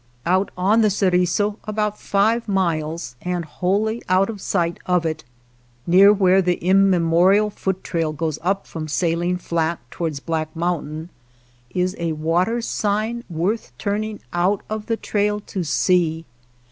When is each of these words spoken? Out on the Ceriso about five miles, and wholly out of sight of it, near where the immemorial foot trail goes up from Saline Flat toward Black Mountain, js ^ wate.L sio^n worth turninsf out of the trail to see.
Out 0.25 0.49
on 0.57 0.81
the 0.81 0.89
Ceriso 0.89 1.59
about 1.65 1.99
five 1.99 2.47
miles, 2.47 3.15
and 3.21 3.45
wholly 3.45 4.01
out 4.09 4.31
of 4.31 4.41
sight 4.41 4.79
of 4.87 5.05
it, 5.05 5.23
near 5.85 6.11
where 6.11 6.41
the 6.41 6.55
immemorial 6.55 7.51
foot 7.51 7.83
trail 7.83 8.11
goes 8.11 8.39
up 8.41 8.65
from 8.65 8.87
Saline 8.87 9.37
Flat 9.37 9.79
toward 9.91 10.19
Black 10.25 10.55
Mountain, 10.55 11.09
js 11.75 11.95
^ 11.99 12.17
wate.L 12.17 12.55
sio^n 12.55 13.21
worth 13.29 13.73
turninsf 13.77 14.21
out 14.33 14.63
of 14.71 14.87
the 14.87 14.97
trail 14.97 15.39
to 15.41 15.63
see. 15.63 16.25